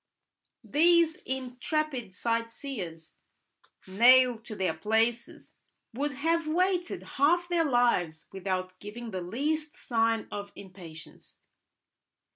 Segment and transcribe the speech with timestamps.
[0.63, 3.17] These intrepid sightseers,
[3.85, 5.57] nailed to their places,
[5.93, 11.37] would have waited half their lives without giving the least sign of impatience.